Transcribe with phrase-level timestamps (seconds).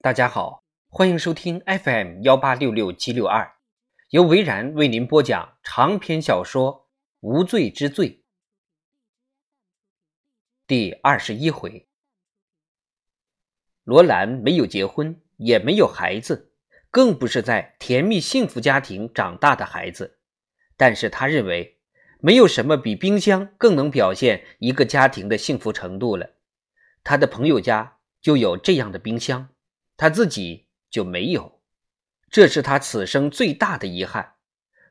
[0.00, 3.56] 大家好，欢迎收听 FM 幺八六六七六二，
[4.10, 6.72] 由维然为您播讲长篇小说
[7.18, 8.08] 《无罪之罪》
[10.68, 11.88] 第二十一回。
[13.82, 16.52] 罗兰没有结婚，也没有孩子，
[16.92, 20.20] 更不是在甜蜜幸福家庭长大的孩子。
[20.76, 21.80] 但是他认为，
[22.20, 26.36] 没有什么比冰箱更能表现一个家庭的幸福程度了。
[27.02, 29.48] 他的朋友家就有这样的冰箱。
[29.98, 31.60] 他自己就没有，
[32.30, 34.34] 这是他此生最大的遗憾。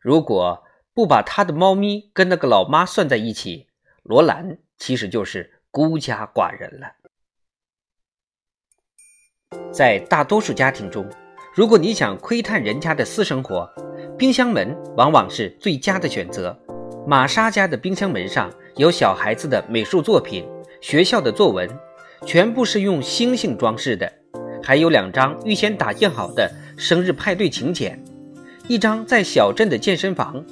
[0.01, 3.67] 如果不把他的猫咪跟那个老妈算在一起，
[4.03, 6.91] 罗兰其实就是孤家寡人了。
[9.71, 11.09] 在大多数家庭中，
[11.55, 13.73] 如果你想窥探人家的私生活，
[14.17, 16.59] 冰箱门往往是最佳的选择。
[17.07, 20.45] 玛莎家的冰箱门上有小孩子的美术作品、
[20.81, 21.69] 学校的作文，
[22.25, 24.16] 全部是用星星装饰的。
[24.67, 27.97] 还有两张预先打印好的生日派对请柬，
[28.67, 30.43] 一张在小镇的健身房，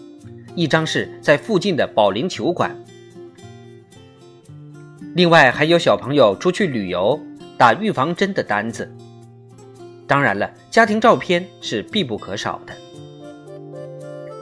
[0.55, 2.73] 一张是在附近的保龄球馆。
[5.15, 7.19] 另外还有小朋友出去旅游
[7.57, 8.89] 打预防针的单子。
[10.07, 12.73] 当然了，家庭照片是必不可少的。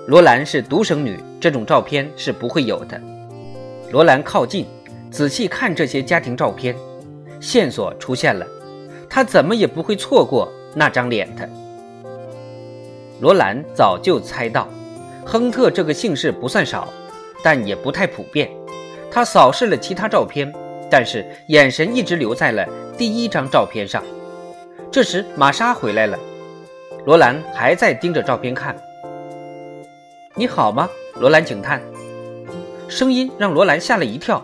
[0.05, 3.01] 罗兰是独生女，这种照片是不会有的。
[3.91, 4.67] 罗兰靠近，
[5.09, 6.75] 仔细看这些家庭照片，
[7.39, 8.45] 线索出现了。
[9.13, 11.47] 他怎么也不会错过那张脸的。
[13.21, 14.67] 罗兰早就猜到，
[15.23, 16.91] 亨特这个姓氏不算少，
[17.43, 18.49] 但也不太普遍。
[19.11, 20.51] 他扫视了其他照片，
[20.89, 24.03] 但是眼神一直留在了第一张照片上。
[24.91, 26.17] 这时玛莎回来了，
[27.05, 28.75] 罗兰还在盯着照片看。
[30.33, 30.89] “你好吗？”
[31.21, 31.79] 罗兰警探，
[32.87, 34.43] 声音让罗兰吓了一跳。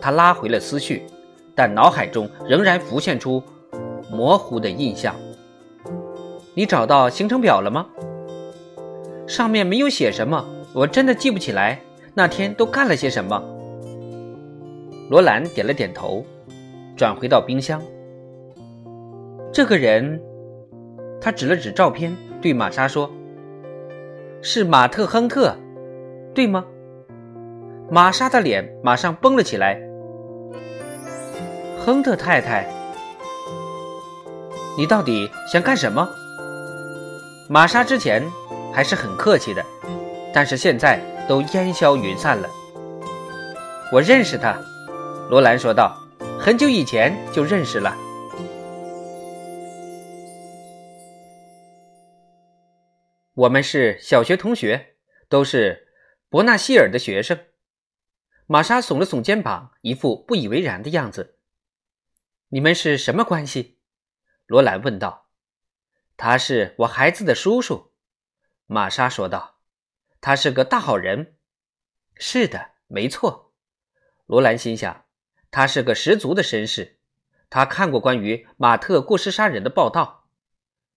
[0.00, 1.06] 他拉回了思绪，
[1.54, 3.42] 但脑海中仍然浮现出。
[4.10, 5.14] 模糊的印象。
[6.54, 7.86] 你找到行程表了吗？
[9.26, 10.44] 上面没有写什么，
[10.74, 11.80] 我真的记不起来
[12.14, 13.40] 那天都干了些什么。
[15.08, 16.24] 罗兰点了点头，
[16.96, 17.80] 转回到冰箱。
[19.52, 20.20] 这个人，
[21.20, 23.10] 他指了指照片，对玛莎说
[24.42, 25.56] ：“是马特·亨特，
[26.34, 26.64] 对吗？”
[27.90, 29.80] 玛莎的脸马上绷了起来。
[31.78, 32.79] 亨特太太。
[34.80, 36.08] 你到底想干什么？
[37.50, 38.26] 玛莎之前
[38.72, 39.62] 还是很客气的，
[40.32, 40.98] 但是现在
[41.28, 42.48] 都烟消云散了。
[43.92, 44.58] 我认识他，
[45.28, 45.94] 罗兰说道，
[46.38, 47.94] 很久以前就认识了。
[53.34, 54.94] 我们是小学同学，
[55.28, 55.88] 都是
[56.30, 57.38] 伯纳希尔的学生。
[58.46, 61.36] 玛莎耸了耸肩膀，一副不以为然的样子。
[62.48, 63.76] 你们是什么关系？
[64.50, 65.28] 罗兰问道
[66.18, 67.92] ：“他是我孩子的叔叔。”
[68.66, 69.60] 玛莎说道
[70.20, 71.36] ：“他是个大好人。
[72.18, 73.54] ”“是的，没错。”
[74.26, 75.04] 罗兰心想
[75.52, 76.98] ：“他是个十足的绅士。”
[77.48, 80.26] 他看过关于马特过失杀人的报道。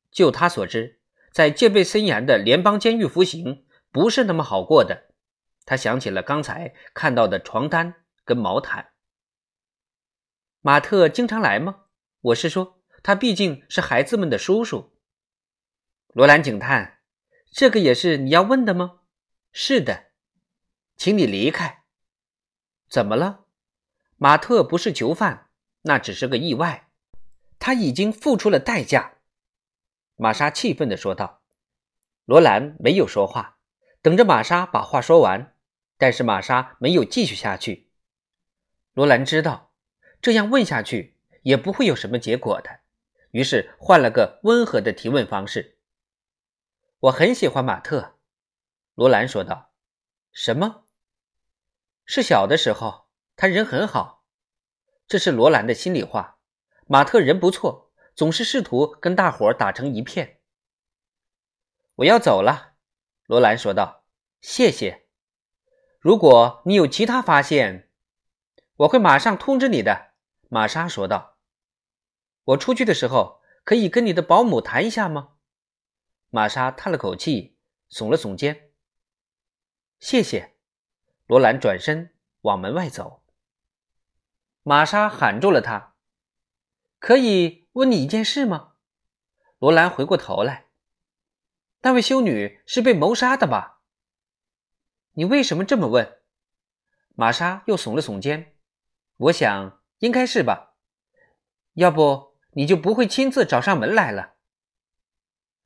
[0.10, 1.00] 就他所知，
[1.32, 5.14] 在戒备森严的联邦监狱服刑不是那么好过的。
[5.64, 8.94] 他想起了刚才看到的床单跟毛毯。
[10.62, 11.82] 马特经常来吗？
[12.22, 12.80] 我是说。
[13.04, 14.94] 他毕竟是孩子们的叔叔，
[16.14, 17.00] 罗兰警探，
[17.52, 19.02] 这个也是你要问的吗？
[19.52, 20.06] 是的，
[20.96, 21.84] 请你离开。
[22.90, 23.46] 怎么了？
[24.16, 25.50] 马特不是囚犯，
[25.82, 26.90] 那只是个意外，
[27.60, 29.18] 他已经付出了代价。
[30.16, 31.42] 玛莎气愤地说道。
[32.26, 33.58] 罗兰没有说话，
[34.02, 35.58] 等着玛莎把话说完，
[35.98, 37.90] 但是玛莎没有继续下去。
[38.94, 39.74] 罗兰知道，
[40.22, 42.80] 这样问下去也不会有什么结果的。
[43.34, 45.80] 于是换了个温和的提问方式。
[47.00, 48.20] 我很喜欢马特，
[48.94, 49.74] 罗兰说道。
[50.32, 50.86] 什么？
[52.06, 54.24] 是小的时候，他人很好。
[55.08, 56.38] 这是罗兰的心里话。
[56.86, 60.40] 马特人不错，总是试图跟大伙打成一片。
[61.96, 62.76] 我要走了，
[63.26, 64.06] 罗兰说道。
[64.42, 65.08] 谢谢。
[66.00, 67.90] 如果你有其他发现，
[68.76, 70.12] 我会马上通知你的。
[70.50, 71.33] 玛莎说道。
[72.46, 75.36] 我出去的时候可以跟你的保姆谈一下吗？
[76.30, 77.58] 玛莎叹了口气，
[77.90, 78.72] 耸了耸肩。
[80.00, 80.56] 谢谢。
[81.26, 83.24] 罗兰转身往门外走。
[84.64, 85.96] 玛莎喊住了他
[87.00, 88.74] ：“可以问你一件事吗？”
[89.60, 90.66] 罗兰回过头来
[91.84, 93.82] ：“那位修女是被谋杀的吧？”
[95.16, 96.20] 你为什么这么问？
[97.16, 98.58] 玛莎又耸了耸肩
[99.16, 100.76] ：“我想应该是吧。
[101.76, 104.34] 要不？”你就不会亲自找上门来了。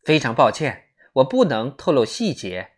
[0.04, 2.70] 非常抱歉，我不能透露细节。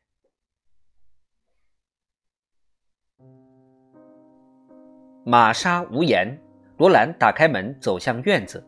[5.23, 6.41] 玛莎无言，
[6.77, 8.65] 罗兰打开门走向院子，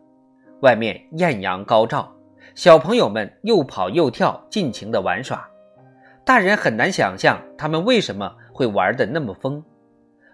[0.61, 2.15] 外面艳阳高照，
[2.53, 5.49] 小朋友们又跑又跳，尽情的玩耍。
[6.23, 9.63] 大人很难想象他们为什么会玩的那么疯。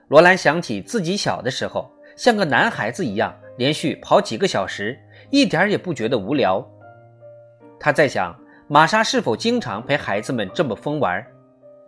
[0.09, 4.97] 罗兰想起自己小的时候，像个男孩子一样，连续跑几个小时，
[5.29, 6.65] 一点也不觉得无聊。
[7.79, 8.35] 他在想，
[8.67, 11.25] 玛莎是否经常陪孩子们这么疯玩？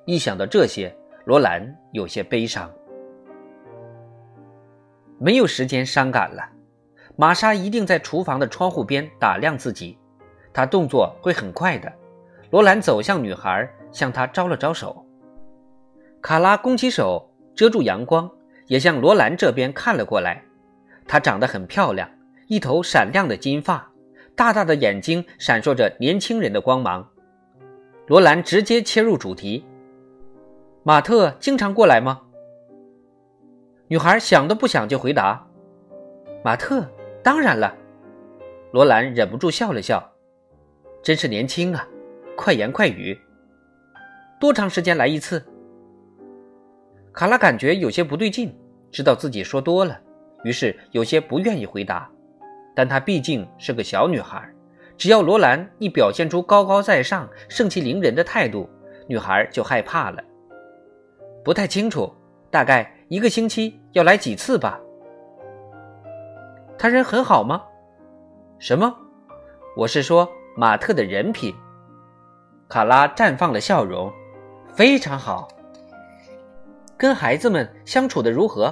[0.06, 0.96] 一想到这些，
[1.26, 2.70] 罗兰有些悲伤。
[5.20, 6.44] 没有时间伤感了，
[7.16, 9.98] 玛莎一定在厨房的窗户边打量自己，
[10.54, 11.92] 她动作会很快的。
[12.50, 15.06] 罗兰走向女孩，向她招了招手。
[16.22, 18.30] 卡拉弓起手遮住阳光，
[18.66, 20.44] 也向罗兰这边看了过来。
[21.10, 22.08] 她长得很漂亮，
[22.48, 23.92] 一头闪亮的金发，
[24.36, 27.10] 大大的眼睛闪烁着年轻人的光芒。
[28.06, 29.66] 罗兰直接切入主题
[30.86, 32.22] ：“马特经常过来吗？”
[33.90, 35.48] 女孩想都不想就回答
[36.46, 36.88] ：“马特，
[37.24, 37.76] 当然了。”
[38.72, 40.12] 罗兰忍不住笑了笑
[41.02, 41.88] ：“真是年轻啊，
[42.38, 43.20] 快言快语。
[44.40, 45.44] 多长时间来一次？”
[47.12, 48.56] 卡拉感觉有些不对劲，
[48.92, 50.00] 知道自己说多了，
[50.44, 52.10] 于是有些不愿意回答。
[52.76, 54.48] 但她毕竟是个小女孩，
[54.98, 58.70] 只要罗兰一表现出高高在上、盛气凌人的态度，
[59.08, 60.24] 女孩就害怕了。
[61.44, 62.14] 不太清楚，
[62.50, 62.96] 大概。
[63.10, 64.80] 一个星期要来几次吧？
[66.78, 67.64] 他人很好吗？
[68.60, 68.96] 什么？
[69.76, 71.52] 我是说马特的人品。
[72.68, 74.14] 卡拉绽放了笑容，
[74.76, 75.48] 非常好。
[76.96, 78.72] 跟孩子们相处的如何？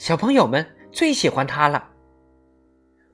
[0.00, 1.92] 小朋友们最喜欢他了。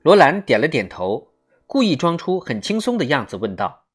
[0.03, 1.33] 罗兰点了点头，
[1.65, 3.87] 故意装出很轻松的样子，问道：“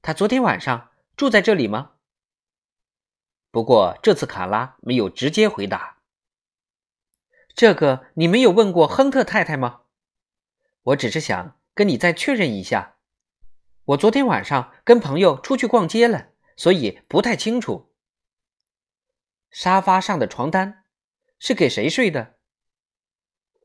[0.00, 0.88] 他昨天晚上
[1.18, 1.90] 住在这里吗？”
[3.52, 5.98] 不过这次卡拉没有直接回答。
[7.54, 9.82] 这个你没有问过亨特太太吗？
[10.84, 12.96] 我只是想跟你再确认一下。
[13.84, 17.92] 我昨天晚上跟朋友出去逛街了，所以不太清楚。
[19.50, 20.84] 沙发上的床单
[21.38, 22.36] 是给谁睡的？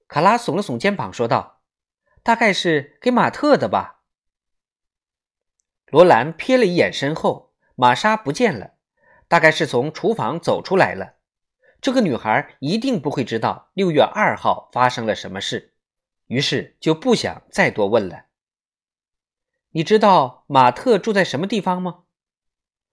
[0.08, 1.62] 卡拉耸了耸肩膀说道
[2.22, 4.04] ：“大概是给马特的吧。”
[5.88, 8.74] 罗兰瞥了一眼身后，玛莎不见了。
[9.28, 11.16] 大概是从厨房走出来了。
[11.82, 15.74] 这个女孩一定不会知道六月二号发生了什么事，
[16.28, 18.26] 于是就不想再多问了。
[19.72, 22.04] 你知道马特住在什么地方吗？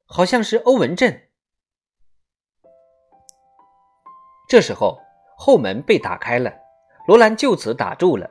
[0.06, 1.29] 好像是欧文镇。
[4.50, 4.99] 这时候
[5.37, 6.52] 后门被打开了，
[7.06, 8.29] 罗兰就此打住了。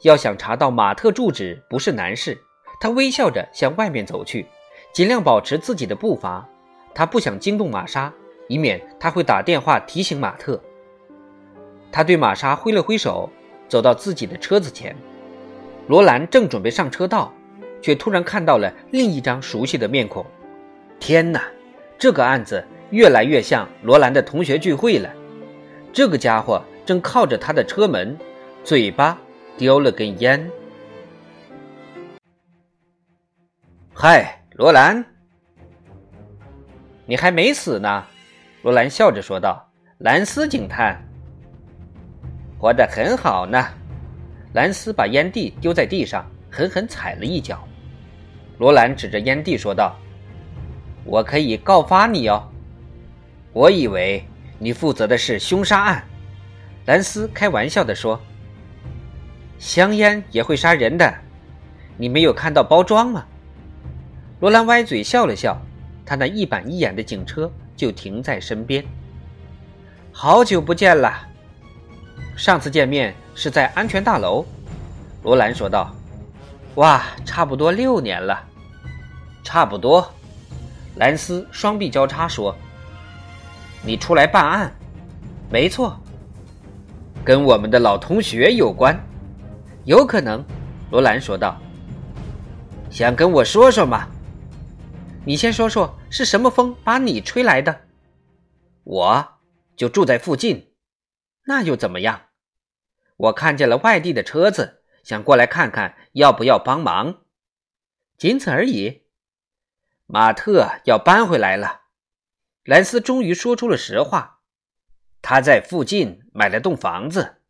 [0.00, 2.34] 要想查到马特住址不是难事，
[2.80, 4.46] 他微笑着向外面走去，
[4.90, 6.48] 尽量保持自己的步伐。
[6.94, 8.10] 他不想惊动玛莎，
[8.48, 10.58] 以免他会打电话提醒马特。
[11.92, 13.28] 他对玛莎挥了挥手，
[13.68, 14.96] 走到自己的车子前。
[15.88, 17.30] 罗兰正准备上车道，
[17.82, 20.24] 却突然看到了另一张熟悉的面孔。
[20.98, 21.44] 天哪，
[21.98, 25.10] 这个案子越来越像罗兰的同学聚会了。
[25.94, 28.18] 这个家伙正靠着他的车门，
[28.64, 29.16] 嘴巴
[29.56, 30.50] 叼了根烟。
[33.94, 35.04] 嗨，罗兰。
[37.06, 38.04] 你还没死呢，
[38.62, 39.64] 罗兰笑着说道。
[39.98, 41.00] 兰斯警探
[42.58, 43.64] 活得很好呢。
[44.52, 47.62] 兰斯把烟蒂丢在地上，狠狠踩了一脚。
[48.58, 49.96] 罗兰指着烟蒂说道
[51.06, 52.50] ：“我可以告发你哦。”
[53.54, 54.22] 我以为
[54.58, 56.04] 你负责的是凶杀案，
[56.86, 58.20] 兰斯开玩笑地说
[59.58, 61.14] ：“香烟也会杀人的，
[61.96, 63.24] 你没有看到包装吗？”
[64.40, 65.60] 罗兰歪嘴笑了笑。
[66.06, 68.84] 他那一板一眼的警车就停在身边。
[70.12, 71.26] 好久不见了，
[72.36, 74.44] 上次见面是在安全大楼。
[75.22, 75.96] 罗兰说道
[76.76, 78.38] ：“哇，差不多六年了。”
[79.42, 80.06] 差不多。
[80.96, 82.54] 兰斯双臂交叉说
[83.84, 84.74] ：“你出来办案
[85.50, 86.00] ？”“没错，
[87.24, 88.98] 跟我们的老同学有关。
[89.84, 90.44] ”“有可能。”
[90.90, 91.60] 罗兰说道。
[92.90, 94.08] “想跟我说说吗？”
[95.26, 97.80] 你先说说是什么风把你吹来的？
[98.84, 99.28] 我
[99.74, 100.74] 就住在附近，
[101.46, 102.20] 那又怎么样？
[103.16, 107.22] 我看见了外地的车子，想过来看看要不要帮忙，
[108.18, 109.04] 仅此而已。
[110.06, 111.83] 马特要搬回来了，
[112.64, 114.40] 兰斯终于说出了实话，
[115.20, 117.42] 他在附近买了栋房子。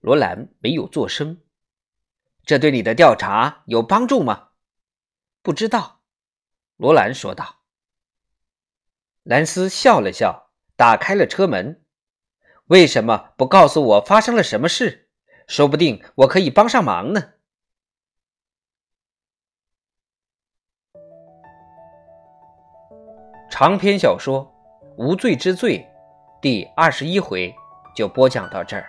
[0.00, 1.40] 罗兰没有作声。
[2.44, 4.48] 这对你的调查有帮助吗？
[5.42, 6.02] 不知道，
[6.76, 7.60] 罗兰说道。
[9.22, 11.84] 兰斯笑了笑，打开了车门。
[12.64, 15.08] 为什么不告诉我发生了什么事？
[15.46, 17.34] 说不定我可以帮上忙呢。
[23.60, 24.40] 长篇小说
[24.96, 25.86] 《无罪之罪》
[26.40, 27.54] 第二十一回
[27.94, 28.88] 就播讲到这儿。